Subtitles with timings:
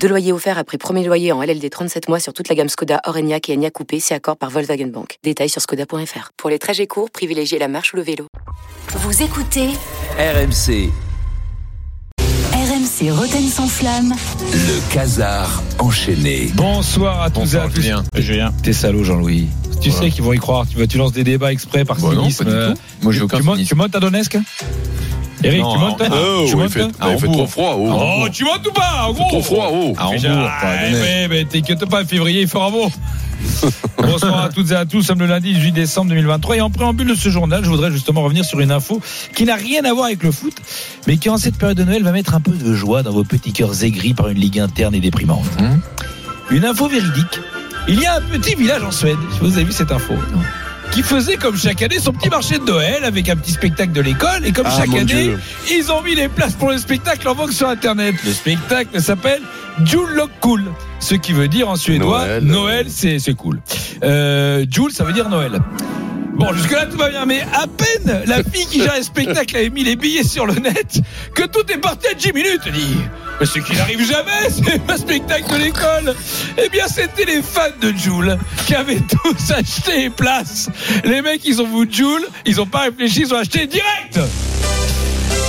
[0.00, 3.00] Deux loyers offerts après premier loyer en LLD 37 mois sur toute la gamme Skoda,
[3.04, 5.18] Orenia et Enya Coupé, c'est accord par Volkswagen Bank.
[5.24, 6.30] Détails sur skoda.fr.
[6.36, 8.26] Pour les trajets courts, privilégiez la marche ou le vélo.
[8.90, 9.70] Vous écoutez
[10.18, 10.90] RMC,
[12.52, 14.14] RMC Roten sans flamme.
[14.52, 16.50] le casar enchaîné.
[16.54, 17.80] Bonsoir à tous et à tous.
[17.80, 18.04] Julien.
[18.14, 18.52] Julien.
[18.62, 19.48] T'es salaud, Jean-Louis.
[19.82, 20.06] Tu Voilà.
[20.06, 20.64] sais qu'ils vont y croire.
[20.68, 22.44] Tu, vas, tu lances des débats exprès par Bah non, cynisme.
[22.44, 22.80] pas du Euh, tout.
[23.02, 24.38] Moi, j'ai aucun tu, tu montes à Donetsk?
[25.44, 27.36] Eric, Non, tu montes Oh, Tu il montes fait, ah, il fait Hambourg.
[27.36, 27.76] trop froid.
[27.78, 29.68] Oh, Oh, tu montes ou pas gros trop froid.
[29.72, 29.94] Oh.
[29.98, 32.90] À Hambourg, Ah, à eh, mais, mais t'inquiète pas, février, il fera beau.
[33.98, 36.70] Bonsoir à toutes et à tous, nous sommes le lundi 18 décembre 2023 et en
[36.70, 39.00] préambule de ce journal, je voudrais justement revenir sur une info
[39.34, 40.54] qui n'a rien à voir avec le foot,
[41.06, 43.24] mais qui en cette période de Noël va mettre un peu de joie dans vos
[43.24, 45.44] petits cœurs aigris par une ligue interne et déprimante.
[45.60, 45.80] Hum.
[46.50, 47.40] Une info véridique.
[47.88, 50.14] Il y a un petit village en Suède, si vous avez vu cette info,
[50.92, 54.00] qui faisait comme chaque année son petit marché de Noël avec un petit spectacle de
[54.00, 55.40] l'école et comme Ah, chaque année, Dieu.
[55.70, 58.14] ils ont mis les places pour le spectacle en vogue sur internet.
[58.24, 59.42] Le spectacle s'appelle
[59.84, 60.64] Julokkul,
[61.00, 62.44] ce qui veut dire en suédois Noël.
[62.44, 63.60] Noël, c'est cool.
[64.02, 65.60] Euh, Jul, ça veut dire Noël.
[66.34, 69.70] Bon, jusque-là, tout va bien, mais à peine la fille qui gère le spectacle avait
[69.70, 71.00] mis les billets sur le net
[71.34, 72.60] que tout est parti à 10 minutes.
[72.72, 72.96] Dit,
[73.40, 76.14] mais ce qui n'arrive jamais, c'est un spectacle de l'école.
[76.62, 80.68] Eh bien, c'était les fans de Joule qui avaient tous acheté les places.
[81.04, 84.18] Les mecs, ils ont vu Joule, ils ont pas réfléchi, ils ont acheté direct.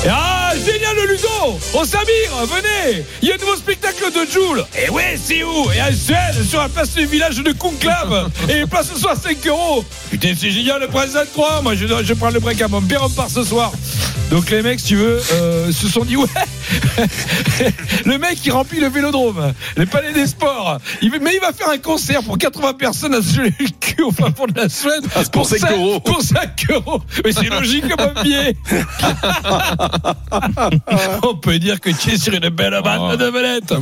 [0.10, 4.64] Ah, génial le Ludo Oh Samir, venez Il y a un nouveau spectacle de Joule
[4.82, 5.70] Et ouais, c'est où?
[5.72, 9.18] Et à Suède, sur la place du village de Conclave Et les places ce soir
[9.22, 12.68] 5 euros Putain, c'est génial le prince 3 Moi, je, je prends le break à
[12.68, 13.72] mon père, on part ce soir
[14.30, 16.28] donc les mecs, si tu veux, euh, se sont dit ouais.
[18.06, 20.78] Le mec qui remplit le vélodrome, les palais des sports.
[21.02, 24.02] Il, mais il va faire un concert pour 80 personnes à se geler le cul
[24.04, 25.04] au fin fond de la Suède.
[25.16, 26.00] Ah, pour 5 cinq- euros.
[26.00, 27.02] Pour 5 euros.
[27.26, 28.56] Mais c'est logique comme un billet.
[31.24, 33.16] On peut dire que tu es sur une belle bande Oh.
[33.16, 33.74] de vedettes.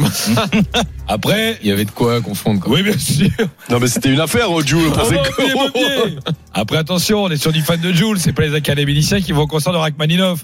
[1.08, 2.60] Après, Il y avait de quoi confondre.
[2.60, 2.76] Quoi.
[2.76, 3.30] oui, bien sûr.
[3.70, 4.92] Non, mais c'était une affaire, oh, Jules.
[4.92, 6.20] pour On cinq va oublier euros.
[6.54, 9.42] Après, attention, on est sur du fan de Jules, c'est pas les académiciens qui vont
[9.44, 10.44] au concert de Rachmaninov.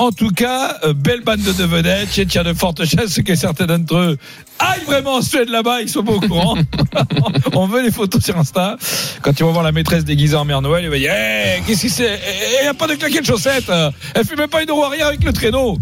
[0.00, 2.16] En tout cas, euh, belle bande de vedettes.
[2.16, 4.18] Il y a de fortes chances que certains d'entre eux
[4.58, 6.56] aillent vraiment en Suède là-bas, ils sont pas au courant.
[7.52, 8.78] on veut les photos sur Insta.
[9.20, 11.82] Quand ils vont voir la maîtresse déguisée en Mère Noël, ils vont dire Hey, qu'est-ce
[11.82, 12.18] que c'est?
[12.60, 13.70] Il n'y a pas de claquette de chaussettes.
[14.14, 15.76] Elle fait même pas une roue avec le traîneau.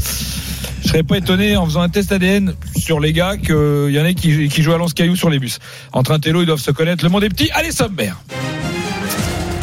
[0.82, 4.14] Je serais pas étonné en faisant un test ADN sur les gars qu'il y en
[4.14, 5.60] qui, qui jouent à lance caillou sur les bus.
[5.92, 7.04] Entre un télo, ils doivent se connaître.
[7.04, 7.50] Le monde est petit.
[7.52, 8.16] Allez, sommaire.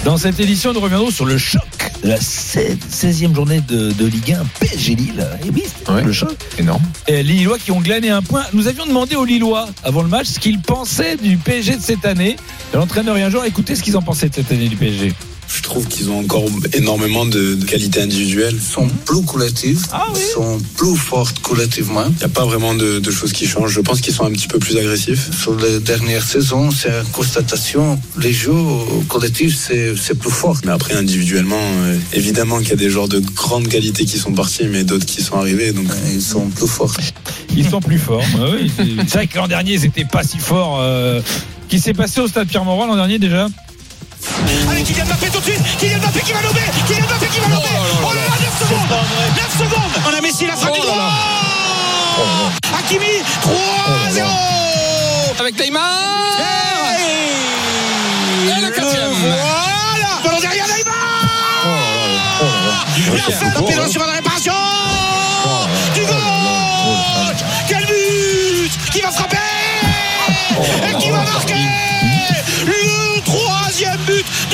[0.06, 1.75] Dans cette édition, nous reviendrons sur le choc
[2.06, 5.28] de la 16e journée de, de Ligue 1 PSG Lille.
[5.44, 6.04] Et oui, Ouais.
[6.04, 6.36] le choc.
[6.60, 6.84] Énorme.
[7.08, 8.44] Et les Lillois qui ont glané un point.
[8.54, 12.06] Nous avions demandé aux Lillois avant le match ce qu'ils pensaient du PSG de cette
[12.06, 12.36] année.
[12.76, 15.14] L'entraîneur et un joueur, écoutez ce qu'ils en pensaient de cette année du PSG.
[15.48, 18.54] Je trouve qu'ils ont encore énormément de, de qualités individuelles.
[18.56, 20.20] Ils sont plus collectifs, Ah oui.
[20.22, 22.04] ils sont plus forts collectivement.
[22.08, 23.72] Il n'y a pas vraiment de, de choses qui changent.
[23.74, 25.30] Je pense qu'ils sont un petit peu plus agressifs.
[25.42, 28.52] Sur les dernières saisons, c'est une constatation, les jeux
[29.08, 30.58] collectifs, c'est c'est plus fort.
[30.66, 34.34] Mais après, individuellement, euh, évidemment qu'il y a des joueurs de grande qualité qui sont
[34.34, 35.72] partis, mais d'autres qui sont arrivés.
[35.72, 36.94] Donc, Ils sont plus forts.
[37.56, 38.24] Ils sont plus forts.
[38.40, 40.80] Ouais, oui, c'est c'est vrai que l'an dernier, ils étaient pas si forts.
[40.82, 41.22] euh,
[41.70, 43.48] Qui s'est passé au stade Pierre-Mauroy l'an dernier déjà?
[44.70, 45.62] Allez, Kylian Mbappé tout de suite.
[45.78, 46.62] Kylian Mbappé qui va lober.
[46.88, 47.70] Kylian Mbappé qui va lober.
[48.04, 48.98] Oh là là, 9 secondes.
[49.36, 49.94] 9 secondes.
[50.08, 51.12] On a Messi, la frappe du droit
[52.80, 54.26] Hakimi 3-0
[55.40, 55.82] Avec Neymar.
[58.48, 59.12] Et le quatrième.
[59.12, 60.22] Voilà.
[60.24, 60.96] Ballon derrière Neymar.
[63.26, 64.35] Fait, sur la réparation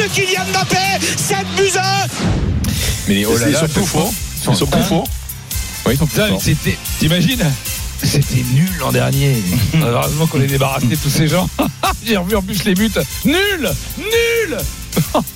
[0.02, 0.78] de Kylian Mbappé
[1.18, 2.08] 7 buts à 1
[3.08, 4.14] Mais oh là Ils là, sont plus forts.
[4.50, 5.08] Ils sont plus forts.
[5.86, 6.42] Ouais, ils sont plus forts.
[6.42, 6.78] c'était.
[7.00, 7.44] T'imagines
[8.04, 9.36] C'était nul l'an dernier.
[9.76, 11.48] Heureusement qu'on est débarrassé de tous ces gens.
[12.06, 12.90] J'ai revu en plus les buts.
[13.26, 14.58] Nul Nul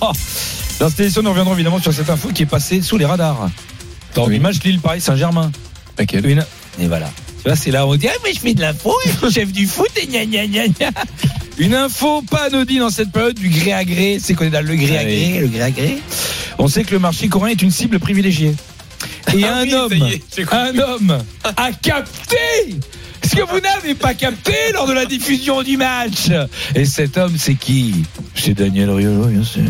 [0.80, 3.48] Dans cette édition, nous reviendrons évidemment sur cette info qui est passée sous les radars.
[4.14, 4.34] Dans Oui.
[4.36, 5.52] le match Lille-Paris Saint-Germain.
[5.98, 6.44] Laquelle Une...
[6.80, 7.10] Et voilà.
[7.42, 9.26] Tu vois, c'est là où on dit Ah, mais je fais de l'info, et je
[9.26, 10.90] suis chef du foot, et gna gna gna gna.
[11.58, 14.18] Une info pas anodine dans cette période du gré à gré.
[14.20, 15.98] C'est qu'on est dans le gré à gré, le gré à gré?
[16.58, 18.54] On sait que le marché coréen est une cible privilégiée.
[19.34, 22.36] Et Ah un oui, homme, est, un homme a capté
[23.24, 26.30] ce que vous n'avez pas capté lors de la diffusion du match?
[26.74, 28.04] Et cet homme, c'est qui?
[28.34, 29.62] C'est Daniel Riolo, bien sûr.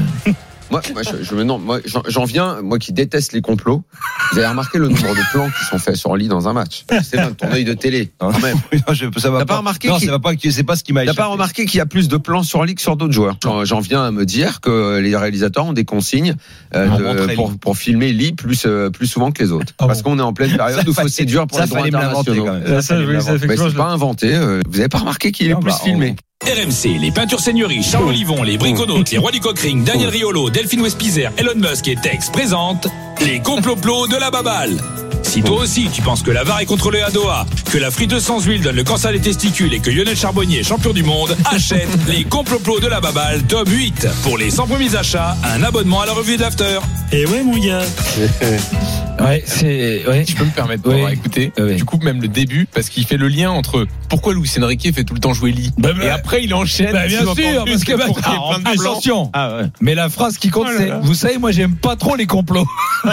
[0.71, 3.85] Moi, moi, je, je me non, moi, j'en- j'en viens, moi qui déteste les complots.
[4.33, 6.85] Vous avez remarqué le nombre de plans qui sont faits sur lit dans un match.
[7.05, 8.57] C'est bien ton œil de télé, quand même.
[8.73, 10.33] Non, je, ça va T'as pas remarqué Non, qu'il- ça va pas.
[10.51, 11.05] C'est pas ce qui m'a.
[11.05, 13.37] T'as pas remarqué qu'il y a plus de plans sur lit que sur d'autres joueurs
[13.43, 16.35] J'en- J'en viens à me dire que les réalisateurs ont des consignes
[16.75, 19.73] euh, Pour de- pour, filmer Lee plus euh, plus souvent que les autres.
[19.79, 21.71] Ah Parce bon qu'on est en pleine période où il faut séduire pour ça, les
[21.71, 22.45] droits internationaux.
[22.45, 22.67] quand même.
[22.67, 24.35] Ça, ça, effectivement, c'est je- pas inventé.
[24.35, 26.17] euh, Vous avez pas remarqué qu'il est plus bah, filmé
[26.47, 30.81] RMC, les peintures seigneuries, Charles Olivon, les briconautes, les rois du cockring, Daniel Riolo, Delphine
[30.81, 32.87] Westpizer, Elon Musk et Tex présentent
[33.25, 34.77] les complots de la baballe.
[35.25, 38.23] Si toi aussi tu penses que la VAR est contrôlée à Doha, que la friteuse
[38.23, 41.37] sans huile donne le cancer des testicules et que Lionel Charbonnier est champion du monde,
[41.47, 44.07] achète les complots de la baballe tome 8.
[44.23, 46.79] Pour les 100 premiers achats, un abonnement à la revue d'After.
[47.11, 47.83] Et ouais, mon gars.
[49.19, 50.07] Ouais, c'est.
[50.07, 50.25] Ouais.
[50.29, 51.13] Je peux me permettre de Oui.
[51.13, 51.77] écouter, Oui.
[51.77, 55.05] du coup même le début, parce qu'il fait le lien entre pourquoi Luis Enrique fait
[55.05, 55.71] tout le temps jouer Lee.
[55.79, 56.93] Bah, et bah, après il enchaîne.
[56.93, 59.31] Bah, bien sûr, parce que bah, plein de attention.
[59.33, 59.63] Ah ouais.
[59.81, 62.67] Mais la phrase qui compte, c'est Vous savez, moi, j'aime pas trop les complots.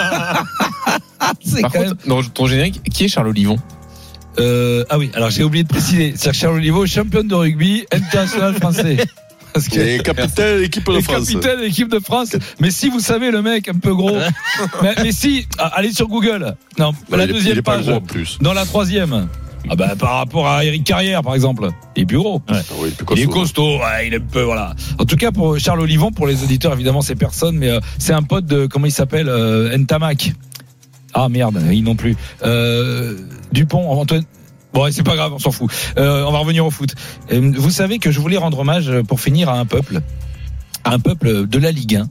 [1.42, 1.88] c'est Par quand même.
[1.90, 3.56] contre, dans ton générique, qui est Charles Olivon?
[4.40, 6.12] Euh, ah oui, alors j'ai oublié de préciser.
[6.16, 8.96] C'est Charles Olivo, champion de rugby international français.
[9.54, 9.78] Parce que.
[9.80, 11.28] Et capitaine de l'équipe de Le France.
[11.30, 12.36] capitaine de France.
[12.60, 14.18] Mais si vous savez le mec un peu gros,
[14.82, 16.56] mais, mais si, ah, allez sur Google.
[16.78, 17.86] Non, la il deuxième il page.
[17.86, 18.38] gros en plus.
[18.40, 19.28] Dans la troisième.
[19.70, 22.42] Ah bah par rapport à Eric Carrière par exemple, il est plus gros.
[22.48, 23.40] Ah oui, plus Il est costaud.
[23.40, 24.74] costaud, ouais, il est un peu voilà.
[24.98, 28.12] En tout cas pour Charles Olivon, pour les auditeurs évidemment c'est personne, mais euh, c'est
[28.12, 30.34] un pote de comment il s'appelle euh, Ntamak.
[31.14, 32.14] Ah merde, il non plus.
[32.44, 33.16] Euh,
[33.52, 34.24] Dupont, Antoine.
[34.74, 35.70] Bon, c'est pas grave, on s'en fout.
[35.96, 36.94] Euh, on va revenir au foot.
[37.32, 40.00] Euh, vous savez que je voulais rendre hommage euh, pour finir à un peuple,
[40.82, 42.08] à un peuple de la Ligue 1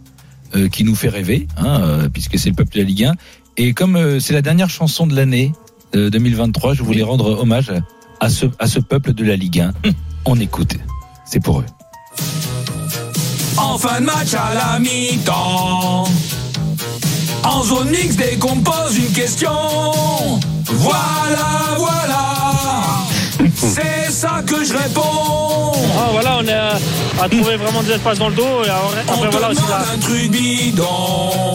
[0.55, 3.13] euh, qui nous fait rêver, hein, puisque c'est le peuple de la Ligue 1.
[3.57, 5.51] Et comme c'est la dernière chanson de l'année
[5.95, 7.71] euh, 2023, je voulais rendre hommage
[8.19, 9.73] à ce, peuple de la Ligue 1.
[10.25, 10.75] On écoute.
[11.25, 11.65] C'est pour eux.
[13.57, 16.05] En fin de match à la mi-temps.
[17.43, 19.51] En zone mixte, dès qu'on me pose une question.
[20.65, 22.22] Voilà, voilà.
[24.53, 25.71] Que je réponds.
[25.97, 28.63] Ah, voilà, on a, a trouvé vraiment des espaces dans le dos.
[28.63, 31.53] Et après, On voilà aussi un truc bidon.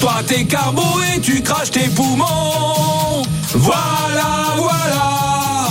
[0.00, 0.82] Toi t'es carbo
[1.14, 3.22] et tu craches tes poumons.
[3.54, 5.68] Voilà, voilà.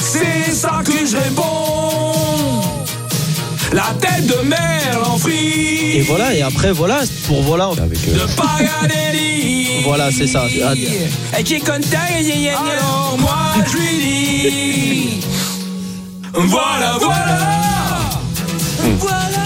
[0.00, 2.62] C'est ça que je réponds.
[3.72, 5.96] La tête de merle en frite.
[5.96, 7.68] Et voilà, et après, voilà, pour voilà.
[7.76, 9.82] De Paganelli.
[9.84, 10.44] Voilà, c'est ça.
[11.38, 13.36] Et qui compte Alors moi
[13.66, 15.20] je lui dis
[16.36, 17.38] Voilà, voilà.
[18.98, 19.44] Voilà.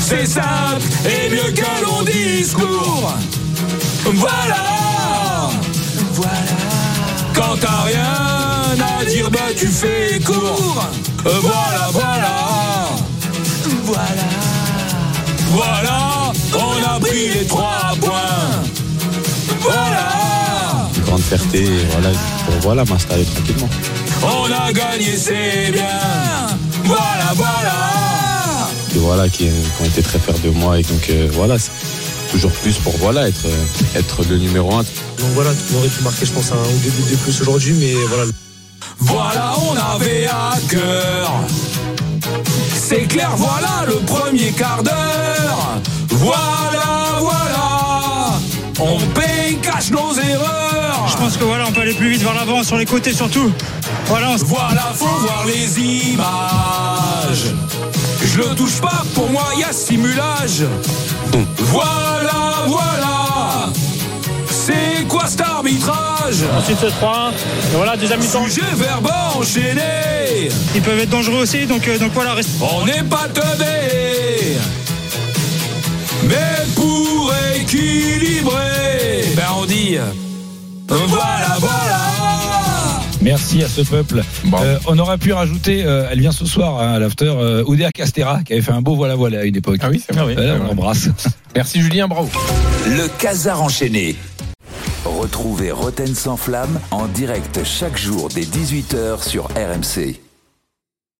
[0.00, 3.12] C'est simple et mieux qu'un long discours.
[4.04, 5.50] Voilà.
[6.12, 6.30] Voilà.
[7.34, 10.86] Quand t'as rien à dire, bah tu fais court.
[11.24, 12.88] Voilà, voilà.
[13.84, 14.26] Voilà.
[15.50, 17.65] Voilà On a pris les trois
[21.32, 22.10] et voilà,
[22.44, 23.68] pour voilà, m'installer tranquillement.
[24.22, 25.84] On a gagné, c'est bien
[26.84, 30.78] Voilà, voilà Et voilà, qui, qui ont été très fiers de moi.
[30.78, 31.70] Et donc, euh, voilà, c'est
[32.30, 34.78] toujours plus pour voilà, être, euh, être le numéro un.
[34.82, 37.74] Donc voilà, on aurait pu marquer, je pense, un ou deux buts de plus aujourd'hui,
[37.78, 38.24] mais voilà.
[38.98, 41.32] Voilà, on avait à cœur
[42.74, 47.75] C'est clair, voilà le premier quart d'heure Voilà, voilà
[48.78, 52.34] On paye, cache nos erreurs Je pense que voilà, on peut aller plus vite vers
[52.34, 53.50] l'avant, sur les côtés surtout.
[54.06, 57.46] Voilà, on- Voilà, faut voir les images.
[58.24, 60.64] Je le touche pas, pour moi y a simulage.
[61.58, 63.70] Voilà, voilà.
[64.50, 66.36] C'est quoi cet arbitrage?
[66.58, 67.30] Ensuite ce 3
[67.72, 68.44] Et voilà, deuxième mi-temps.
[68.44, 70.48] Sujet verbal enchaîné.
[70.74, 72.50] Ils peuvent être dangereux aussi, donc, euh, donc voilà, reste.
[72.60, 74.56] On n'est pas teubé.
[76.24, 77.15] Mais pour
[77.66, 79.96] équilibrer, ben on dit.
[80.88, 81.98] Voilà, voilà.
[83.22, 84.22] Merci à ce peuple.
[84.54, 87.90] Euh, on aurait pu rajouter, euh, elle vient ce soir hein, à l'after, euh, Oudéa
[87.90, 89.78] Castera, qui avait fait un beau voilà voilà à une époque.
[89.80, 90.34] Ah oui, c'est vrai.
[90.34, 91.08] Voilà, on l'embrasse.
[91.56, 92.30] Merci Julien, bravo.
[92.86, 94.14] Le casar enchaîné.
[95.04, 100.25] Retrouvez Roten sans flamme en direct chaque jour dès 18h sur RMC.